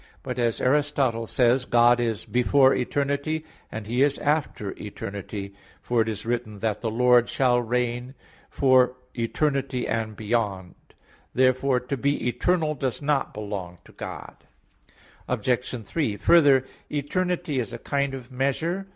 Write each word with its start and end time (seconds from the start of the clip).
But, 0.23 0.39
as 0.39 0.59
Aristotle 0.59 1.27
says 1.27 1.65
(De 1.65 1.67
Causis), 1.67 1.69
"God 1.69 1.99
is 1.99 2.25
before 2.25 2.73
eternity 2.73 3.45
and 3.71 3.85
He 3.85 4.01
is 4.01 4.17
after 4.17 4.71
eternity": 4.71 5.53
for 5.83 6.01
it 6.01 6.09
is 6.09 6.25
written 6.25 6.57
that 6.57 6.81
"the 6.81 6.89
Lord 6.89 7.29
shall 7.29 7.61
reign 7.61 8.15
for 8.49 8.95
eternity, 9.13 9.87
and 9.87 10.15
beyond 10.15 10.73
[*Douay: 11.35 11.53
'for 11.53 11.75
ever 11.75 11.83
and 11.83 11.83
ever']" 11.83 11.83
(Ex. 11.83 11.85
15:18). 11.85 11.85
Therefore 11.85 11.87
to 11.87 11.97
be 11.97 12.27
eternal 12.27 12.73
does 12.73 13.01
not 13.03 13.33
belong 13.35 13.77
to 13.85 13.91
God. 13.91 14.35
Obj. 15.27 15.85
3: 15.85 16.17
Further, 16.17 16.63
eternity 16.91 17.59
is 17.59 17.71
a 17.71 17.77
kind 17.77 18.15
of 18.15 18.31
measure. 18.31 18.87